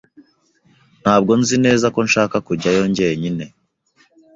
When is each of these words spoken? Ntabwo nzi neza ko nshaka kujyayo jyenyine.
Ntabwo 1.01 1.31
nzi 1.41 1.55
neza 1.65 1.85
ko 1.95 1.99
nshaka 2.07 2.35
kujyayo 2.47 2.83
jyenyine. 2.95 3.45